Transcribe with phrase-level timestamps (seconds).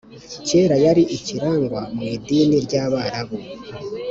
[0.47, 3.37] kera yari ikirangwa mu idini ry’abarabu